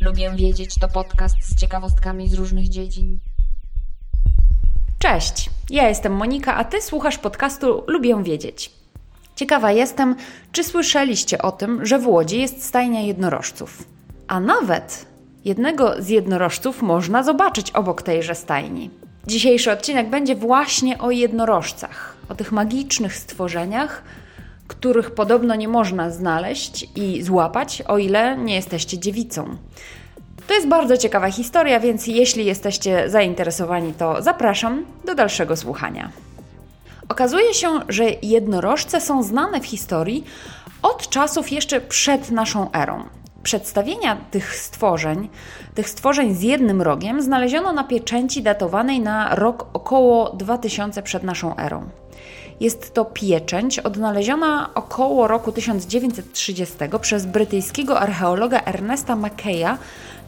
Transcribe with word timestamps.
Lubię 0.00 0.30
wiedzieć 0.36 0.74
to 0.74 0.88
podcast 0.88 1.36
z 1.42 1.60
ciekawostkami 1.60 2.28
z 2.28 2.34
różnych 2.34 2.68
dziedzin. 2.68 3.18
Cześć, 4.98 5.50
ja 5.70 5.88
jestem 5.88 6.12
Monika, 6.12 6.54
a 6.56 6.64
ty 6.64 6.82
słuchasz 6.82 7.18
podcastu 7.18 7.84
Lubię 7.86 8.22
wiedzieć. 8.22 8.72
Ciekawa 9.36 9.72
jestem, 9.72 10.16
czy 10.52 10.64
słyszeliście 10.64 11.42
o 11.42 11.52
tym, 11.52 11.86
że 11.86 11.98
w 11.98 12.06
Łodzi 12.06 12.40
jest 12.40 12.64
stajnia 12.64 13.00
jednorożców. 13.00 13.84
A 14.28 14.40
nawet 14.40 15.11
jednego 15.44 16.02
z 16.02 16.08
jednorożców 16.08 16.82
można 16.82 17.22
zobaczyć 17.22 17.70
obok 17.70 18.02
tejże 18.02 18.34
stajni. 18.34 18.90
Dzisiejszy 19.26 19.72
odcinek 19.72 20.10
będzie 20.10 20.34
właśnie 20.34 20.98
o 20.98 21.10
jednorożcach, 21.10 22.16
o 22.28 22.34
tych 22.34 22.52
magicznych 22.52 23.16
stworzeniach, 23.16 24.02
których 24.68 25.10
podobno 25.10 25.54
nie 25.54 25.68
można 25.68 26.10
znaleźć 26.10 26.88
i 26.96 27.22
złapać, 27.22 27.82
o 27.82 27.98
ile 27.98 28.38
nie 28.38 28.54
jesteście 28.54 28.98
dziewicą. 28.98 29.56
To 30.46 30.54
jest 30.54 30.68
bardzo 30.68 30.96
ciekawa 30.96 31.30
historia, 31.30 31.80
więc 31.80 32.06
jeśli 32.06 32.44
jesteście 32.44 33.10
zainteresowani, 33.10 33.92
to 33.92 34.22
zapraszam 34.22 34.84
do 35.04 35.14
dalszego 35.14 35.56
słuchania. 35.56 36.10
Okazuje 37.08 37.54
się, 37.54 37.68
że 37.88 38.04
jednorożce 38.22 39.00
są 39.00 39.22
znane 39.22 39.60
w 39.60 39.66
historii 39.66 40.24
od 40.82 41.08
czasów 41.08 41.52
jeszcze 41.52 41.80
przed 41.80 42.30
naszą 42.30 42.72
erą. 42.72 43.04
Przedstawienia 43.42 44.16
tych 44.30 44.56
stworzeń, 44.56 45.28
tych 45.74 45.88
stworzeń 45.88 46.34
z 46.34 46.42
jednym 46.42 46.82
rogiem, 46.82 47.22
znaleziono 47.22 47.72
na 47.72 47.84
pieczęci 47.84 48.42
datowanej 48.42 49.00
na 49.00 49.34
rok 49.34 49.66
około 49.72 50.30
2000 50.30 51.02
przed 51.02 51.22
naszą 51.22 51.56
erą. 51.56 51.88
Jest 52.60 52.94
to 52.94 53.04
pieczęć 53.04 53.78
odnaleziona 53.78 54.70
około 54.74 55.28
roku 55.28 55.52
1930 55.52 56.76
przez 57.00 57.26
brytyjskiego 57.26 58.00
archeologa 58.00 58.60
Ernesta 58.64 59.16
Mackeya 59.16 59.78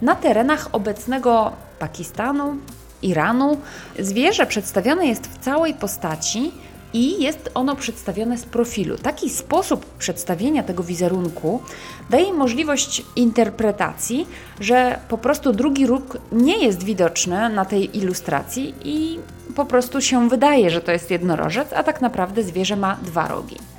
na 0.02 0.14
terenach 0.14 0.68
obecnego 0.72 1.52
Pakistanu, 1.78 2.56
Iranu. 3.02 3.56
Zwierzę 3.98 4.46
przedstawione 4.46 5.06
jest 5.06 5.26
w 5.26 5.38
całej 5.38 5.74
postaci 5.74 6.52
i 6.94 7.22
jest 7.22 7.50
ono 7.54 7.76
przedstawione 7.76 8.38
z 8.38 8.44
profilu. 8.44 8.98
Taki 8.98 9.30
sposób 9.30 9.86
przedstawienia 9.98 10.62
tego 10.62 10.82
wizerunku 10.82 11.62
daje 12.10 12.32
możliwość 12.32 13.02
interpretacji, 13.16 14.26
że 14.60 14.98
po 15.08 15.18
prostu 15.18 15.52
drugi 15.52 15.86
róg 15.86 16.18
nie 16.32 16.64
jest 16.64 16.82
widoczny 16.82 17.48
na 17.48 17.64
tej 17.64 17.98
ilustracji 17.98 18.74
i 18.84 19.18
po 19.56 19.64
prostu 19.64 20.00
się 20.00 20.28
wydaje, 20.28 20.70
że 20.70 20.80
to 20.80 20.92
jest 20.92 21.10
jednorożec, 21.10 21.72
a 21.72 21.82
tak 21.82 22.00
naprawdę 22.00 22.42
zwierzę 22.42 22.76
ma 22.76 22.96
dwa 23.02 23.28
rogi. 23.28 23.73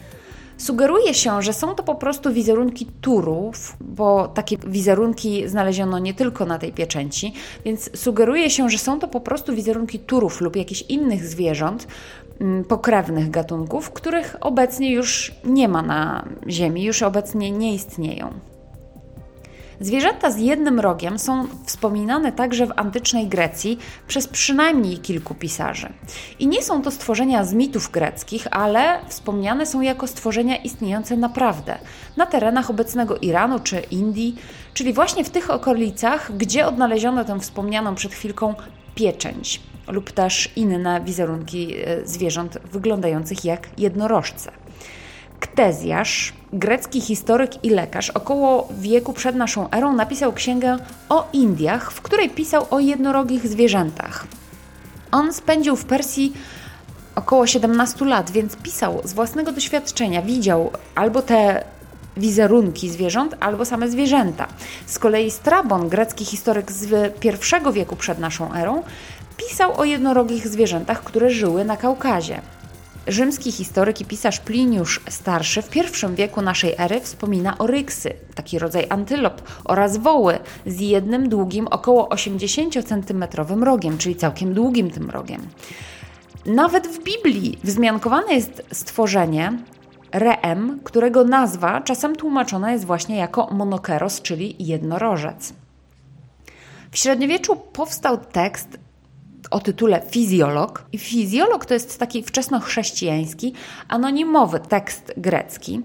Sugeruje 0.57 1.13
się, 1.13 1.41
że 1.41 1.53
są 1.53 1.75
to 1.75 1.83
po 1.83 1.95
prostu 1.95 2.33
wizerunki 2.33 2.85
turów, 3.01 3.77
bo 3.81 4.27
takie 4.27 4.57
wizerunki 4.57 5.47
znaleziono 5.47 5.99
nie 5.99 6.13
tylko 6.13 6.45
na 6.45 6.59
tej 6.59 6.73
pieczęci, 6.73 7.33
więc 7.65 7.99
sugeruje 7.99 8.49
się, 8.49 8.69
że 8.69 8.77
są 8.77 8.99
to 8.99 9.07
po 9.07 9.19
prostu 9.19 9.55
wizerunki 9.55 9.99
turów 9.99 10.41
lub 10.41 10.55
jakichś 10.55 10.81
innych 10.81 11.25
zwierząt, 11.25 11.87
mm, 12.41 12.63
pokrewnych 12.63 13.29
gatunków, 13.29 13.91
których 13.91 14.35
obecnie 14.41 14.91
już 14.91 15.31
nie 15.43 15.67
ma 15.67 15.81
na 15.81 16.25
Ziemi, 16.49 16.83
już 16.83 17.03
obecnie 17.03 17.51
nie 17.51 17.73
istnieją. 17.73 18.54
Zwierzęta 19.79 20.31
z 20.31 20.37
jednym 20.37 20.79
rogiem 20.79 21.19
są 21.19 21.47
wspominane 21.65 22.31
także 22.31 22.67
w 22.67 22.73
antycznej 22.75 23.27
Grecji 23.27 23.79
przez 24.07 24.27
przynajmniej 24.27 24.97
kilku 24.97 25.35
pisarzy. 25.35 25.93
I 26.39 26.47
nie 26.47 26.63
są 26.63 26.81
to 26.81 26.91
stworzenia 26.91 27.43
z 27.43 27.53
mitów 27.53 27.91
greckich, 27.91 28.47
ale 28.51 28.99
wspomniane 29.07 29.65
są 29.65 29.81
jako 29.81 30.07
stworzenia 30.07 30.55
istniejące 30.55 31.17
naprawdę 31.17 31.77
na 32.17 32.25
terenach 32.25 32.69
obecnego 32.69 33.17
Iranu 33.17 33.59
czy 33.59 33.79
Indii, 33.79 34.35
czyli 34.73 34.93
właśnie 34.93 35.23
w 35.23 35.29
tych 35.29 35.49
okolicach, 35.49 36.37
gdzie 36.37 36.67
odnaleziono 36.67 37.25
tę 37.25 37.39
wspomnianą 37.39 37.95
przed 37.95 38.13
chwilką 38.13 38.55
pieczęć 38.95 39.61
lub 39.87 40.11
też 40.11 40.49
inne 40.55 41.01
wizerunki 41.01 41.75
e, 41.75 42.07
zwierząt 42.07 42.57
wyglądających 42.71 43.45
jak 43.45 43.69
jednorożce. 43.77 44.51
Ktezjasz, 45.45 46.33
grecki 46.53 47.01
historyk 47.01 47.63
i 47.63 47.69
lekarz, 47.69 48.09
około 48.09 48.67
wieku 48.71 49.13
przed 49.13 49.35
naszą 49.35 49.69
erą 49.69 49.93
napisał 49.93 50.33
księgę 50.33 50.77
o 51.09 51.27
Indiach, 51.33 51.91
w 51.91 52.01
której 52.01 52.29
pisał 52.29 52.65
o 52.71 52.79
jednorogich 52.79 53.47
zwierzętach. 53.47 54.27
On 55.11 55.33
spędził 55.33 55.75
w 55.75 55.85
Persji 55.85 56.33
około 57.15 57.47
17 57.47 58.05
lat, 58.05 58.31
więc 58.31 58.55
pisał 58.55 59.01
z 59.03 59.13
własnego 59.13 59.51
doświadczenia, 59.51 60.21
widział 60.21 60.71
albo 60.95 61.21
te 61.21 61.63
wizerunki 62.17 62.89
zwierząt, 62.89 63.35
albo 63.39 63.65
same 63.65 63.89
zwierzęta. 63.89 64.47
Z 64.85 64.99
kolei 64.99 65.31
Strabon, 65.31 65.89
grecki 65.89 66.25
historyk 66.25 66.71
z 66.71 66.85
I 67.25 67.73
wieku 67.73 67.95
przed 67.95 68.19
naszą 68.19 68.53
erą, 68.53 68.83
pisał 69.37 69.79
o 69.79 69.85
jednorogich 69.85 70.47
zwierzętach, 70.47 71.03
które 71.03 71.29
żyły 71.29 71.65
na 71.65 71.77
Kaukazie. 71.77 72.41
Rzymski 73.07 73.51
historyk 73.51 74.01
i 74.01 74.05
pisarz 74.05 74.39
Pliniusz 74.39 75.01
Starszy 75.09 75.61
w 75.61 75.75
I 75.75 75.81
wieku 76.15 76.41
naszej 76.41 76.75
ery 76.77 77.01
wspomina 77.01 77.57
o 77.57 77.67
ryksy, 77.67 78.13
taki 78.35 78.59
rodzaj 78.59 78.85
antylop, 78.89 79.41
oraz 79.63 79.97
woły 79.97 80.39
z 80.65 80.79
jednym 80.79 81.29
długim, 81.29 81.67
około 81.67 82.09
80-centymetrowym 82.09 83.63
rogiem, 83.63 83.97
czyli 83.97 84.15
całkiem 84.15 84.53
długim 84.53 84.91
tym 84.91 85.09
rogiem. 85.09 85.47
Nawet 86.45 86.87
w 86.87 87.03
Biblii 87.03 87.59
wzmiankowane 87.63 88.33
jest 88.33 88.63
stworzenie 88.71 89.57
Reem, 90.11 90.79
którego 90.83 91.23
nazwa 91.23 91.81
czasem 91.81 92.15
tłumaczona 92.15 92.71
jest 92.71 92.85
właśnie 92.85 93.17
jako 93.17 93.47
monokeros, 93.51 94.21
czyli 94.21 94.55
jednorożec. 94.59 95.53
W 96.91 96.97
średniowieczu 96.97 97.55
powstał 97.55 98.17
tekst 98.17 98.84
o 99.51 99.59
tytule 99.59 100.01
Fizjolog. 100.09 100.85
Fizjolog 100.97 101.65
to 101.65 101.73
jest 101.73 101.99
taki 101.99 102.23
wczesnochrześcijański, 102.23 103.53
anonimowy 103.87 104.59
tekst 104.59 105.13
grecki, 105.17 105.81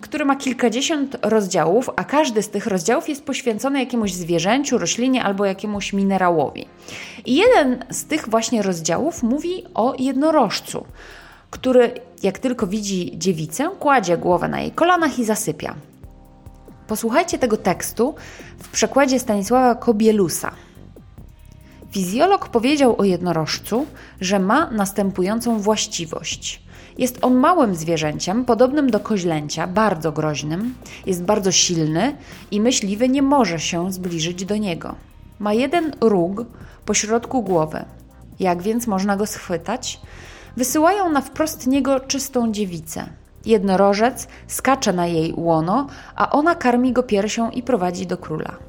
który 0.00 0.24
ma 0.24 0.36
kilkadziesiąt 0.36 1.16
rozdziałów, 1.22 1.90
a 1.96 2.04
każdy 2.04 2.42
z 2.42 2.48
tych 2.48 2.66
rozdziałów 2.66 3.08
jest 3.08 3.24
poświęcony 3.24 3.80
jakiemuś 3.80 4.12
zwierzęciu, 4.12 4.78
roślinie 4.78 5.24
albo 5.24 5.44
jakiemuś 5.44 5.92
minerałowi. 5.92 6.66
I 7.26 7.34
jeden 7.36 7.84
z 7.90 8.04
tych 8.04 8.28
właśnie 8.28 8.62
rozdziałów 8.62 9.22
mówi 9.22 9.64
o 9.74 9.94
jednorożcu, 9.98 10.84
który 11.50 11.92
jak 12.22 12.38
tylko 12.38 12.66
widzi 12.66 13.18
dziewicę, 13.18 13.70
kładzie 13.78 14.18
głowę 14.18 14.48
na 14.48 14.60
jej 14.60 14.70
kolanach 14.70 15.18
i 15.18 15.24
zasypia. 15.24 15.74
Posłuchajcie 16.86 17.38
tego 17.38 17.56
tekstu 17.56 18.14
w 18.58 18.68
przekładzie 18.68 19.18
Stanisława 19.18 19.74
Kobielusa. 19.74 20.52
Fizjolog 21.90 22.48
powiedział 22.48 22.94
o 22.98 23.04
jednorożcu, 23.04 23.86
że 24.20 24.38
ma 24.38 24.70
następującą 24.70 25.60
właściwość. 25.60 26.62
Jest 26.98 27.18
on 27.22 27.34
małym 27.34 27.74
zwierzęciem, 27.74 28.44
podobnym 28.44 28.90
do 28.90 29.00
koźlęcia, 29.00 29.66
bardzo 29.66 30.12
groźnym, 30.12 30.74
jest 31.06 31.22
bardzo 31.22 31.52
silny 31.52 32.16
i 32.50 32.60
myśliwy 32.60 33.08
nie 33.08 33.22
może 33.22 33.60
się 33.60 33.92
zbliżyć 33.92 34.44
do 34.44 34.56
niego. 34.56 34.94
Ma 35.38 35.54
jeden 35.54 35.92
róg 36.00 36.44
pośrodku 36.84 37.42
głowy. 37.42 37.84
Jak 38.40 38.62
więc 38.62 38.86
można 38.86 39.16
go 39.16 39.26
schwytać? 39.26 40.00
Wysyłają 40.56 41.10
na 41.10 41.20
wprost 41.20 41.66
niego 41.66 42.00
czystą 42.00 42.52
dziewicę. 42.52 43.08
Jednorożec 43.46 44.28
skacze 44.46 44.92
na 44.92 45.06
jej 45.06 45.34
łono, 45.36 45.86
a 46.16 46.30
ona 46.30 46.54
karmi 46.54 46.92
go 46.92 47.02
piersią 47.02 47.50
i 47.50 47.62
prowadzi 47.62 48.06
do 48.06 48.16
króla. 48.16 48.67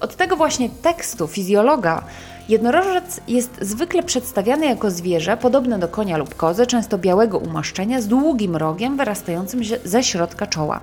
Od 0.00 0.16
tego 0.16 0.36
właśnie 0.36 0.70
tekstu 0.70 1.26
fizjologa 1.26 2.02
jednorożec 2.48 3.20
jest 3.28 3.50
zwykle 3.60 4.02
przedstawiany 4.02 4.66
jako 4.66 4.90
zwierzę 4.90 5.36
podobne 5.36 5.78
do 5.78 5.88
konia 5.88 6.16
lub 6.16 6.34
kozy, 6.34 6.66
często 6.66 6.98
białego 6.98 7.38
umaszczenia, 7.38 8.00
z 8.00 8.06
długim 8.06 8.56
rogiem 8.56 8.96
wyrastającym 8.96 9.60
ze 9.84 10.04
środka 10.04 10.46
czoła. 10.46 10.80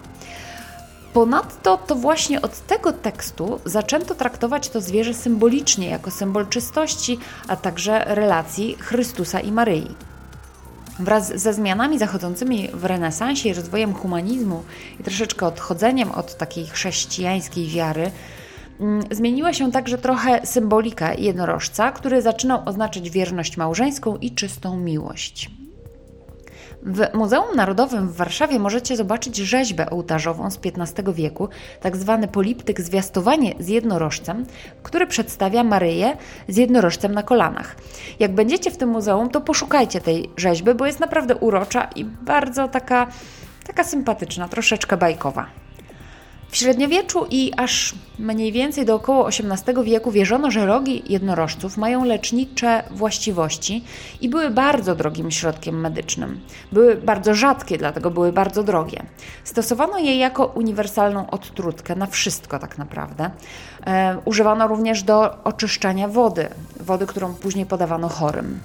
Ponadto 1.13 1.77
to 1.77 1.95
właśnie 1.95 2.41
od 2.41 2.67
tego 2.67 2.93
tekstu 2.93 3.59
zaczęto 3.65 4.15
traktować 4.15 4.69
to 4.69 4.81
zwierzę 4.81 5.13
symbolicznie, 5.13 5.89
jako 5.89 6.11
symbol 6.11 6.47
czystości, 6.47 7.19
a 7.47 7.55
także 7.55 8.05
relacji 8.05 8.75
Chrystusa 8.79 9.39
i 9.39 9.51
Maryi. 9.51 9.95
Wraz 10.99 11.41
ze 11.41 11.53
zmianami 11.53 11.99
zachodzącymi 11.99 12.69
w 12.73 12.85
renesansie 12.85 13.49
i 13.49 13.53
rozwojem 13.53 13.93
humanizmu 13.93 14.63
i 14.99 15.03
troszeczkę 15.03 15.45
odchodzeniem 15.45 16.11
od 16.11 16.37
takiej 16.37 16.67
chrześcijańskiej 16.67 17.67
wiary, 17.67 18.11
zmieniła 19.11 19.53
się 19.53 19.71
także 19.71 19.97
trochę 19.97 20.45
symbolika 20.45 21.13
jednorożca, 21.13 21.91
który 21.91 22.21
zaczynał 22.21 22.61
oznaczać 22.65 23.09
wierność 23.09 23.57
małżeńską 23.57 24.17
i 24.17 24.31
czystą 24.31 24.77
miłość. 24.77 25.51
W 26.83 27.13
Muzeum 27.13 27.55
Narodowym 27.55 28.09
w 28.09 28.15
Warszawie 28.15 28.59
możecie 28.59 28.97
zobaczyć 28.97 29.37
rzeźbę 29.37 29.89
ołtarzową 29.89 30.51
z 30.51 30.59
XV 30.65 31.13
wieku, 31.13 31.49
tak 31.81 31.97
zwany 31.97 32.27
poliptyk 32.27 32.81
Zwiastowanie 32.81 33.53
z 33.59 33.67
jednorożcem, 33.67 34.45
który 34.83 35.07
przedstawia 35.07 35.63
Maryję 35.63 36.17
z 36.47 36.57
jednorożcem 36.57 37.13
na 37.13 37.23
kolanach. 37.23 37.75
Jak 38.19 38.35
będziecie 38.35 38.71
w 38.71 38.77
tym 38.77 38.89
muzeum, 38.89 39.29
to 39.29 39.41
poszukajcie 39.41 40.01
tej 40.01 40.29
rzeźby, 40.37 40.73
bo 40.73 40.85
jest 40.85 40.99
naprawdę 40.99 41.35
urocza 41.35 41.89
i 41.95 42.05
bardzo 42.05 42.67
taka, 42.67 43.07
taka 43.67 43.83
sympatyczna, 43.83 44.47
troszeczkę 44.47 44.97
bajkowa. 44.97 45.68
W 46.51 46.57
średniowieczu 46.57 47.25
i 47.29 47.53
aż 47.57 47.95
mniej 48.19 48.51
więcej 48.51 48.85
do 48.85 48.95
około 48.95 49.27
XVIII 49.27 49.83
wieku 49.83 50.11
wierzono, 50.11 50.51
że 50.51 50.65
rogi 50.65 51.03
jednorożców 51.09 51.77
mają 51.77 52.05
lecznicze 52.05 52.83
właściwości 52.91 53.83
i 54.21 54.29
były 54.29 54.49
bardzo 54.49 54.95
drogim 54.95 55.31
środkiem 55.31 55.79
medycznym. 55.79 56.39
Były 56.71 56.95
bardzo 56.95 57.33
rzadkie, 57.33 57.77
dlatego 57.77 58.11
były 58.11 58.31
bardzo 58.31 58.63
drogie. 58.63 59.03
Stosowano 59.43 59.97
je 59.97 60.17
jako 60.17 60.45
uniwersalną 60.45 61.29
odtrutkę 61.29 61.95
na 61.95 62.07
wszystko 62.07 62.59
tak 62.59 62.77
naprawdę. 62.77 63.31
E, 63.85 64.17
używano 64.25 64.67
również 64.67 65.03
do 65.03 65.43
oczyszczania 65.43 66.07
wody, 66.07 66.49
wody, 66.79 67.07
którą 67.07 67.33
później 67.33 67.65
podawano 67.65 68.09
chorym. 68.09 68.59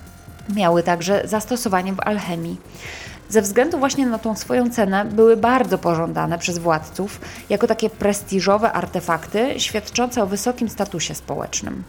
Miały 0.49 0.83
także 0.83 1.23
zastosowanie 1.25 1.93
w 1.93 2.01
alchemii 2.01 2.57
ze 3.29 3.43
względu 3.43 3.79
właśnie 3.79 4.07
na 4.07 4.19
tą 4.19 4.37
swoją 4.37 4.71
cenę 4.71 5.05
były 5.05 5.37
bardzo 5.37 5.79
pożądane 5.79 6.39
przez 6.39 6.59
władców 6.59 7.21
jako 7.51 7.67
takie 7.67 7.91
prestiżowe 7.91 8.73
artefakty 8.73 9.61
świadczące 9.61 10.23
o 10.23 10.27
wysokim 10.27 10.69
statusie 10.69 11.15
społecznym. 11.15 11.83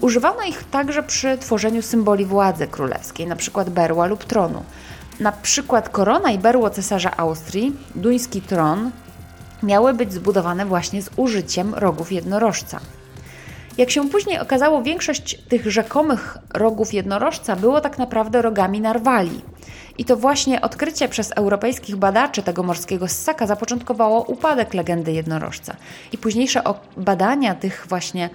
Używano 0.00 0.42
ich 0.42 0.64
także 0.64 1.02
przy 1.02 1.38
tworzeniu 1.38 1.82
symboli 1.82 2.24
władzy 2.24 2.66
królewskiej, 2.66 3.26
np. 3.26 3.64
berła 3.64 4.06
lub 4.06 4.24
tronu. 4.24 4.62
Na 5.20 5.32
przykład 5.32 5.88
korona 5.88 6.30
i 6.30 6.38
berło 6.38 6.70
cesarza 6.70 7.16
Austrii, 7.16 7.76
duński 7.94 8.42
tron, 8.42 8.90
miały 9.62 9.94
być 9.94 10.12
zbudowane 10.12 10.66
właśnie 10.66 11.02
z 11.02 11.10
użyciem 11.16 11.74
rogów 11.74 12.12
jednorożca. 12.12 12.80
Jak 13.78 13.90
się 13.90 14.08
później 14.08 14.38
okazało, 14.38 14.82
większość 14.82 15.38
tych 15.48 15.70
rzekomych 15.70 16.38
rogów 16.54 16.94
jednorożca 16.94 17.56
było 17.56 17.80
tak 17.80 17.98
naprawdę 17.98 18.42
rogami 18.42 18.80
narwali. 18.80 19.40
I 19.98 20.04
to 20.04 20.16
właśnie 20.16 20.60
odkrycie 20.60 21.08
przez 21.08 21.32
europejskich 21.36 21.96
badaczy 21.96 22.42
tego 22.42 22.62
morskiego 22.62 23.08
ssaka 23.08 23.46
zapoczątkowało 23.46 24.22
upadek 24.22 24.74
legendy 24.74 25.12
jednorożca. 25.12 25.76
I 26.12 26.18
późniejsze 26.18 26.62
badania 26.96 27.54
tych 27.54 27.86
właśnie 27.88 28.30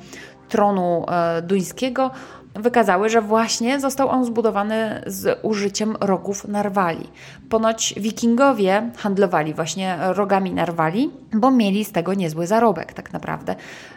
tronu 0.50 1.06
e, 1.10 1.42
duńskiego 1.42 2.12
wykazały, 2.60 3.10
że 3.10 3.22
właśnie 3.22 3.80
został 3.80 4.10
on 4.10 4.26
zbudowany 4.26 5.04
z 5.08 5.40
użyciem 5.42 5.96
rogów 6.00 6.48
narwali. 6.48 7.10
Ponoć 7.50 7.94
wikingowie 7.98 8.92
handlowali 8.98 9.54
właśnie 9.54 9.98
rogami 10.00 10.54
narwali, 10.54 11.10
bo 11.34 11.52
mieli 11.52 11.86
z 11.86 11.92
tego 11.92 12.14
niezły 12.14 12.48
zarobek 12.48 12.94
tak 12.94 13.14
naprawdę. 13.14 13.56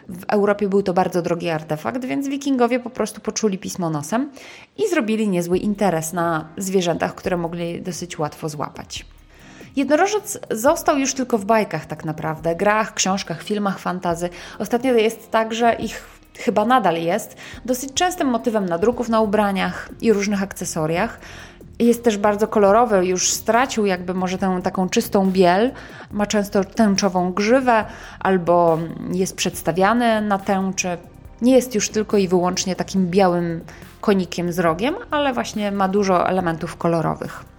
W 0.09 0.23
Europie 0.27 0.69
był 0.69 0.83
to 0.83 0.93
bardzo 0.93 1.21
drogi 1.21 1.49
artefakt, 1.49 2.05
więc 2.05 2.27
wikingowie 2.27 2.79
po 2.79 2.89
prostu 2.89 3.21
poczuli 3.21 3.57
pismo 3.57 3.89
nosem 3.89 4.31
i 4.77 4.89
zrobili 4.89 5.27
niezły 5.27 5.57
interes 5.57 6.13
na 6.13 6.45
zwierzętach, 6.57 7.15
które 7.15 7.37
mogli 7.37 7.81
dosyć 7.81 8.19
łatwo 8.19 8.49
złapać. 8.49 9.05
Jednorożec 9.75 10.39
został 10.51 10.97
już 10.97 11.13
tylko 11.13 11.37
w 11.37 11.45
bajkach 11.45 11.85
tak 11.85 12.05
naprawdę, 12.05 12.55
grach, 12.55 12.93
książkach, 12.93 13.43
filmach 13.43 13.79
fantazy. 13.79 14.29
Ostatnio 14.59 14.93
jest 14.93 15.31
tak, 15.31 15.53
że 15.53 15.73
ich 15.73 16.20
chyba 16.37 16.65
nadal 16.65 16.95
jest, 16.95 17.37
dosyć 17.65 17.93
częstym 17.93 18.27
motywem 18.27 18.65
nadruków 18.65 19.09
na 19.09 19.21
ubraniach 19.21 19.89
i 20.01 20.13
różnych 20.13 20.43
akcesoriach. 20.43 21.19
Jest 21.79 22.03
też 22.03 22.17
bardzo 22.17 22.47
kolorowy, 22.47 23.05
już 23.05 23.31
stracił 23.31 23.85
jakby 23.85 24.13
może 24.13 24.37
tę 24.37 24.59
taką 24.63 24.89
czystą 24.89 25.31
biel, 25.31 25.71
ma 26.11 26.25
często 26.25 26.63
tęczową 26.63 27.33
grzywę 27.33 27.85
albo 28.19 28.79
jest 29.11 29.35
przedstawiany 29.35 30.21
na 30.21 30.39
tęczy. 30.39 30.97
Nie 31.41 31.55
jest 31.55 31.75
już 31.75 31.89
tylko 31.89 32.17
i 32.17 32.27
wyłącznie 32.27 32.75
takim 32.75 33.09
białym 33.09 33.61
konikiem 34.01 34.53
z 34.53 34.59
rogiem, 34.59 34.95
ale 35.11 35.33
właśnie 35.33 35.71
ma 35.71 35.87
dużo 35.87 36.29
elementów 36.29 36.77
kolorowych. 36.77 37.50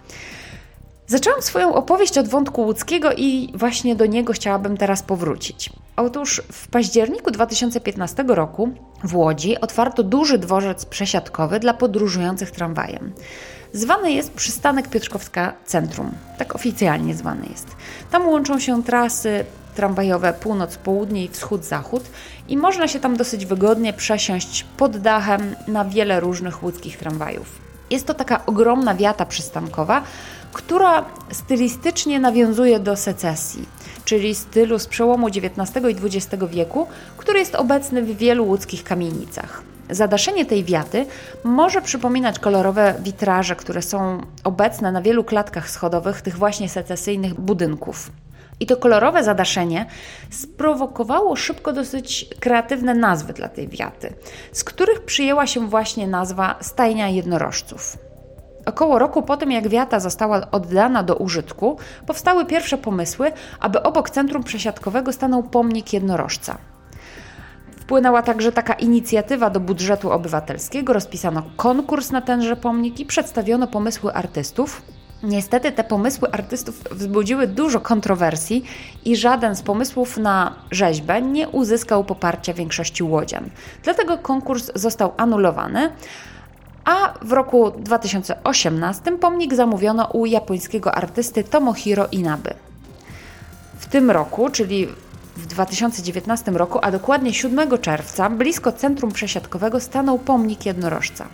Zaczęłam 1.07 1.41
swoją 1.41 1.75
opowieść 1.75 2.17
od 2.17 2.27
wątku 2.27 2.61
łódzkiego 2.61 3.13
i 3.13 3.53
właśnie 3.55 3.95
do 3.95 4.05
niego 4.05 4.33
chciałabym 4.33 4.77
teraz 4.77 5.03
powrócić. 5.03 5.69
Otóż 5.95 6.41
w 6.51 6.67
październiku 6.67 7.31
2015 7.31 8.23
roku 8.27 8.69
w 9.03 9.15
Łodzi 9.15 9.61
otwarto 9.61 10.03
duży 10.03 10.37
dworzec 10.37 10.85
przesiadkowy 10.85 11.59
dla 11.59 11.73
podróżujących 11.73 12.51
tramwajem. 12.51 13.13
Zwany 13.73 14.11
jest 14.11 14.33
przystanek 14.33 14.87
Piotrkowska 14.87 15.53
Centrum. 15.65 16.11
Tak 16.37 16.55
oficjalnie 16.55 17.15
zwany 17.15 17.45
jest. 17.51 17.67
Tam 18.11 18.27
łączą 18.27 18.59
się 18.59 18.83
trasy 18.83 19.45
tramwajowe 19.75 20.33
północ-południe 20.33 21.23
i 21.23 21.29
wschód-zachód 21.29 22.03
i 22.47 22.57
można 22.57 22.87
się 22.87 22.99
tam 22.99 23.17
dosyć 23.17 23.45
wygodnie 23.45 23.93
przesiąść 23.93 24.65
pod 24.77 24.97
dachem 24.97 25.55
na 25.67 25.85
wiele 25.85 26.19
różnych 26.19 26.63
łódzkich 26.63 26.97
tramwajów. 26.97 27.59
Jest 27.89 28.07
to 28.07 28.13
taka 28.13 28.45
ogromna 28.45 28.95
wiata 28.95 29.25
przystankowa, 29.25 30.03
która 30.53 31.05
stylistycznie 31.31 32.19
nawiązuje 32.19 32.79
do 32.79 32.95
secesji, 32.95 33.65
czyli 34.05 34.35
stylu 34.35 34.79
z 34.79 34.87
przełomu 34.87 35.27
XIX 35.27 35.85
i 35.89 36.05
XX 36.05 36.43
wieku, 36.49 36.87
który 37.17 37.39
jest 37.39 37.55
obecny 37.55 38.01
w 38.01 38.17
wielu 38.17 38.45
łódzkich 38.45 38.83
kamienicach. 38.83 39.63
Zadaszenie 39.89 40.45
tej 40.45 40.63
wiaty 40.63 41.05
może 41.43 41.81
przypominać 41.81 42.39
kolorowe 42.39 42.95
witraże, 42.99 43.55
które 43.55 43.81
są 43.81 44.21
obecne 44.43 44.91
na 44.91 45.01
wielu 45.01 45.23
klatkach 45.23 45.69
schodowych 45.69 46.21
tych 46.21 46.37
właśnie 46.37 46.69
secesyjnych 46.69 47.33
budynków. 47.33 48.11
I 48.59 48.65
to 48.65 48.77
kolorowe 48.77 49.23
zadaszenie 49.23 49.85
sprowokowało 50.29 51.35
szybko 51.35 51.73
dosyć 51.73 52.25
kreatywne 52.39 52.93
nazwy 52.93 53.33
dla 53.33 53.49
tej 53.49 53.67
wiaty, 53.67 54.13
z 54.51 54.63
których 54.63 55.01
przyjęła 55.01 55.47
się 55.47 55.67
właśnie 55.67 56.07
nazwa 56.07 56.55
stajnia 56.61 57.09
jednorożców. 57.09 57.97
Około 58.65 58.99
roku 58.99 59.21
po 59.21 59.37
tym, 59.37 59.51
jak 59.51 59.67
wiata 59.67 59.99
została 59.99 60.41
oddana 60.51 61.03
do 61.03 61.15
użytku, 61.15 61.77
powstały 62.07 62.45
pierwsze 62.45 62.77
pomysły, 62.77 63.31
aby 63.59 63.83
obok 63.83 64.09
centrum 64.09 64.43
przesiadkowego 64.43 65.13
stanął 65.13 65.43
pomnik 65.43 65.93
jednorożca. 65.93 66.57
Wpłynęła 67.79 68.21
także 68.21 68.51
taka 68.51 68.73
inicjatywa 68.73 69.49
do 69.49 69.59
budżetu 69.59 70.11
obywatelskiego, 70.11 70.93
rozpisano 70.93 71.43
konkurs 71.55 72.11
na 72.11 72.21
tenże 72.21 72.55
pomnik 72.55 72.99
i 72.99 73.05
przedstawiono 73.05 73.67
pomysły 73.67 74.13
artystów. 74.13 74.81
Niestety 75.23 75.71
te 75.71 75.83
pomysły 75.83 76.31
artystów 76.31 76.83
wzbudziły 76.91 77.47
dużo 77.47 77.79
kontrowersji 77.79 78.63
i 79.05 79.15
żaden 79.15 79.55
z 79.55 79.61
pomysłów 79.61 80.17
na 80.17 80.55
rzeźbę 80.71 81.21
nie 81.21 81.49
uzyskał 81.49 82.03
poparcia 82.03 82.53
większości 82.53 83.03
łodzian. 83.03 83.49
Dlatego 83.83 84.17
konkurs 84.17 84.71
został 84.75 85.13
anulowany, 85.17 85.91
a 86.85 87.13
w 87.21 87.31
roku 87.31 87.71
2018 87.71 89.17
pomnik 89.17 89.53
zamówiono 89.53 90.05
u 90.05 90.25
japońskiego 90.25 90.95
artysty 90.95 91.43
Tomohiro 91.43 92.07
Inaby. 92.11 92.53
W 93.79 93.85
tym 93.85 94.11
roku, 94.11 94.49
czyli 94.49 94.87
w 95.37 95.45
2019 95.45 96.51
roku, 96.51 96.79
a 96.81 96.91
dokładnie 96.91 97.33
7 97.33 97.77
czerwca, 97.77 98.29
blisko 98.29 98.71
centrum 98.71 99.11
przesiadkowego 99.11 99.79
stanął 99.79 100.19
pomnik 100.19 100.65
jednorożca. 100.65 101.27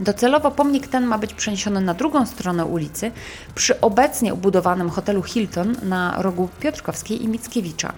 Docelowo 0.00 0.50
pomnik 0.50 0.88
ten 0.88 1.04
ma 1.04 1.18
być 1.18 1.34
przeniesiony 1.34 1.80
na 1.80 1.94
drugą 1.94 2.26
stronę 2.26 2.64
ulicy, 2.64 3.12
przy 3.54 3.80
obecnie 3.80 4.34
ubudowanym 4.34 4.90
hotelu 4.90 5.22
Hilton 5.22 5.76
na 5.82 6.22
rogu 6.22 6.48
Piotrkowskiej 6.60 7.24
i 7.24 7.28
Mickiewicza. 7.28 7.92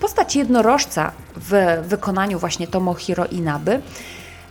Postać 0.00 0.36
jednorożca 0.36 1.12
w 1.36 1.78
wykonaniu 1.88 2.38
właśnie 2.38 2.66
Tomohiro 2.66 3.26
Inaby 3.26 3.80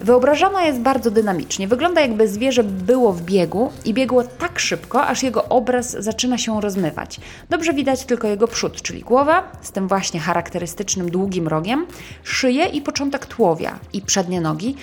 Wyobrażona 0.02 0.64
jest 0.64 0.80
bardzo 0.80 1.12
dynamicznie. 1.12 1.68
Wygląda 1.68 2.02
jakby 2.02 2.28
zwierzę 2.28 2.64
było 2.64 3.14
w 3.14 3.22
biegu 3.22 3.72
i 3.86 3.94
biegło 3.94 4.24
tak 4.24 4.60
szybko, 4.60 5.06
aż 5.06 5.24
jego 5.24 5.46
obraz 5.50 5.92
zaczyna 5.92 6.38
się 6.38 6.62
rozmywać. 6.62 7.20
Dobrze 7.50 7.74
widać 7.74 8.06
tylko 8.06 8.28
jego 8.28 8.48
przód, 8.48 8.82
czyli 8.82 9.02
głowa 9.02 9.52
z 9.62 9.72
tym 9.72 9.88
właśnie 9.88 10.20
charakterystycznym 10.20 11.12
długim 11.12 11.48
rogiem, 11.48 11.86
szyję 12.24 12.66
i 12.66 12.82
początek 12.82 13.26
tułowia 13.26 13.80
i 13.94 14.02
przednie 14.02 14.42
nogi. 14.42 14.76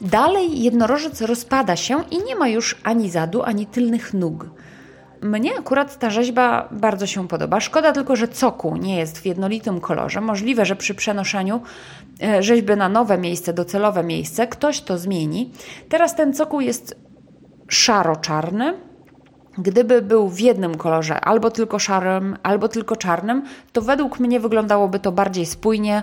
Dalej 0.00 0.62
jednorożec 0.62 1.20
rozpada 1.20 1.76
się 1.76 2.04
i 2.10 2.24
nie 2.24 2.36
ma 2.36 2.48
już 2.48 2.76
ani 2.82 3.10
zadu, 3.10 3.42
ani 3.42 3.66
tylnych 3.66 4.14
nóg. 4.14 4.46
Mnie 5.22 5.58
akurat 5.58 5.98
ta 5.98 6.10
rzeźba 6.10 6.68
bardzo 6.70 7.06
się 7.06 7.28
podoba. 7.28 7.60
Szkoda 7.60 7.92
tylko, 7.92 8.16
że 8.16 8.28
cokół 8.28 8.76
nie 8.76 8.96
jest 8.96 9.18
w 9.18 9.26
jednolitym 9.26 9.80
kolorze. 9.80 10.20
Możliwe, 10.20 10.66
że 10.66 10.76
przy 10.76 10.94
przenoszeniu 10.94 11.60
e, 12.22 12.42
rzeźby 12.42 12.76
na 12.76 12.88
nowe 12.88 13.18
miejsce, 13.18 13.52
docelowe 13.52 14.04
miejsce, 14.04 14.46
ktoś 14.46 14.80
to 14.80 14.98
zmieni. 14.98 15.50
Teraz 15.88 16.16
ten 16.16 16.34
cokół 16.34 16.60
jest 16.60 16.96
szaro-czarny. 17.68 18.74
Gdyby 19.58 20.02
był 20.02 20.28
w 20.28 20.40
jednym 20.40 20.76
kolorze, 20.76 21.20
albo 21.20 21.50
tylko 21.50 21.78
szarym, 21.78 22.36
albo 22.42 22.68
tylko 22.68 22.96
czarnym, 22.96 23.42
to 23.72 23.82
według 23.82 24.20
mnie 24.20 24.40
wyglądałoby 24.40 24.98
to 24.98 25.12
bardziej 25.12 25.46
spójnie 25.46 26.02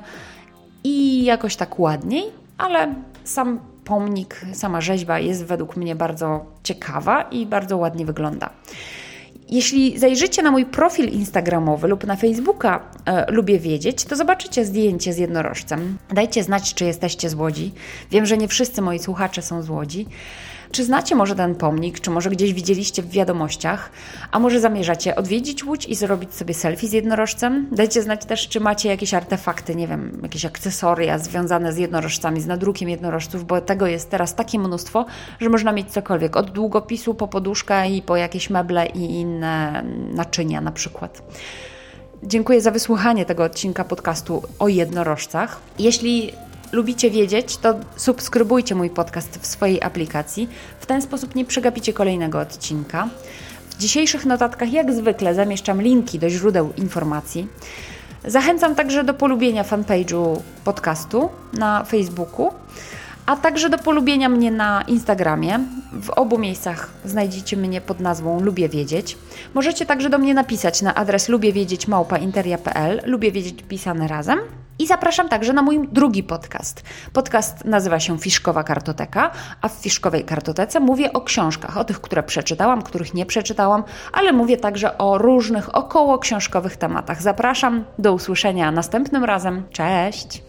i 0.84 1.24
jakoś 1.24 1.56
tak 1.56 1.80
ładniej, 1.80 2.24
ale 2.58 2.96
sam 3.24 3.60
pomnik, 3.86 4.42
sama 4.54 4.82
rzeźba 4.82 5.20
jest 5.20 5.46
według 5.46 5.76
mnie 5.76 5.96
bardzo 5.96 6.46
ciekawa 6.64 7.22
i 7.22 7.46
bardzo 7.46 7.78
ładnie 7.78 8.06
wygląda. 8.06 8.50
Jeśli 9.50 10.00
zajrzycie 10.00 10.42
na 10.44 10.51
mój 10.51 10.66
profil 10.66 11.10
Instagramowy 11.10 11.88
lub 11.88 12.04
na 12.08 12.16
Facebooka 12.16 12.92
e, 13.06 13.32
Lubię 13.32 13.60
Wiedzieć, 13.60 14.04
to 14.04 14.16
zobaczycie 14.16 14.66
zdjęcie 14.66 15.13
z 15.13 15.18
jednorożcem. 15.18 15.98
Dajcie 16.13 16.44
znać, 16.44 16.74
czy 16.74 16.86
jesteście 16.86 17.30
z 17.30 17.34
Łodzi. 17.34 17.72
Wiem, 18.12 18.25
że 18.25 18.38
nie 18.38 18.48
wszyscy 18.48 18.82
moi 18.82 19.00
słuchacze 19.00 19.42
są 19.42 19.62
z 19.62 19.70
Łodzi. 19.70 20.06
Czy 20.72 20.84
znacie 20.84 21.16
może 21.16 21.36
ten 21.36 21.56
pomnik, 21.56 22.00
czy 22.00 22.12
może 22.12 22.30
gdzieś 22.30 22.54
widzieliście 22.54 23.04
w 23.04 23.10
wiadomościach, 23.10 23.92
a 24.32 24.40
może 24.40 24.60
zamierzacie 24.60 25.16
odwiedzić 25.16 25.66
Łódź 25.66 25.86
i 25.86 25.96
zrobić 25.96 26.34
sobie 26.34 26.54
selfie 26.54 26.88
z 26.88 26.94
jednorożcem? 26.94 27.68
Dajcie 27.72 28.02
znać 28.02 28.26
też, 28.26 28.48
czy 28.48 28.60
macie 28.60 28.90
jakieś 28.90 29.14
artefakty, 29.14 29.76
nie 29.76 29.88
wiem, 29.88 30.20
jakieś 30.24 30.46
akcesoria 30.46 31.20
związane 31.20 31.74
z 31.74 31.78
jednorożcami, 31.78 32.42
z 32.42 32.46
nadrukiem 32.46 32.90
jednorożców, 32.90 33.46
bo 33.46 33.62
tego 33.62 33.88
jest 33.88 34.10
teraz 34.10 34.36
takie 34.36 34.60
mnóstwo, 34.60 35.06
że 35.40 35.50
można 35.50 35.72
mieć 35.72 35.92
cokolwiek, 35.92 36.38
od 36.38 36.52
długopisu 36.52 37.14
po 37.14 37.28
poduszkę 37.28 37.90
i 37.90 38.02
po 38.02 38.18
jakieś 38.18 38.50
meble 38.50 38.86
i 38.86 39.00
inne 39.00 39.84
naczynia 40.14 40.62
na 40.62 40.72
przykład. 40.72 41.22
Dziękuję 42.24 42.62
za 42.62 42.72
wysłuchanie 42.72 43.26
tego 43.26 43.44
odcinka 43.44 43.84
podcastu 43.84 44.44
o 44.60 44.68
jednorożcach. 44.68 45.60
Jeśli 45.80 46.32
lubicie 46.72 47.12
wiedzieć, 47.12 47.58
to 47.58 47.74
subskrybujcie 47.96 48.76
mój 48.76 48.90
podcast 48.90 49.40
w 49.42 49.48
swojej 49.48 49.84
aplikacji. 49.84 50.50
W 50.80 50.86
ten 50.86 51.02
sposób 51.02 51.36
nie 51.36 51.46
przegapicie 51.46 51.94
kolejnego 51.94 52.40
odcinka. 52.40 53.10
W 53.70 53.78
dzisiejszych 53.78 54.26
notatkach, 54.26 54.74
jak 54.74 54.94
zwykle, 54.94 55.36
zamieszczam 55.36 55.82
linki 55.82 56.20
do 56.20 56.30
źródeł 56.30 56.74
informacji. 56.78 57.48
Zachęcam 58.26 58.76
także 58.76 59.04
do 59.04 59.14
polubienia 59.14 59.64
fanpage'u 59.64 60.42
podcastu 60.64 61.30
na 61.54 61.84
Facebooku, 61.84 62.52
a 63.26 63.36
także 63.36 63.70
do 63.70 63.78
polubienia 63.78 64.30
mnie 64.30 64.52
na 64.52 64.82
Instagramie. 64.82 65.60
W 66.02 66.10
obu 66.10 66.38
miejscach 66.38 66.90
znajdziecie 67.06 67.58
mnie 67.58 67.82
pod 67.82 68.00
nazwą 68.00 68.40
Lubię 68.40 68.70
Wiedzieć. 68.70 69.18
Możecie 69.54 69.86
także 69.86 70.10
do 70.10 70.18
mnie 70.18 70.34
napisać 70.34 70.82
na 70.82 70.96
adres 70.96 71.30
lubiewiedzieć.małpainteria.pl 71.30 73.02
Lubię 73.06 73.32
wiedzieć 73.32 73.64
pisane 73.70 74.08
razem. 74.08 74.40
I 74.79 74.88
zapraszam 74.88 75.29
także 75.29 75.53
na 75.53 75.62
mój 75.62 75.88
drugi 75.91 76.24
podcast. 76.24 76.84
Podcast 77.13 77.65
nazywa 77.65 78.00
się 78.00 78.17
Fiszkowa 78.17 78.63
Kartoteka, 78.63 79.31
a 79.62 79.67
w 79.67 79.72
Fiszkowej 79.72 80.24
Kartotece 80.24 80.79
mówię 80.79 81.13
o 81.13 81.22
książkach, 81.22 81.77
o 81.77 81.84
tych, 81.84 82.01
które 82.01 82.24
przeczytałam, 82.24 82.81
których 82.81 83.13
nie 83.13 83.25
przeczytałam, 83.25 83.84
ale 84.13 84.34
mówię 84.34 84.57
także 84.57 84.98
o 84.98 85.17
różnych 85.17 85.75
około 85.75 86.19
książkowych 86.19 86.77
tematach. 86.77 87.22
Zapraszam 87.22 87.86
do 88.00 88.13
usłyszenia 88.13 88.72
następnym 88.72 89.24
razem. 89.24 89.63
Cześć! 89.72 90.43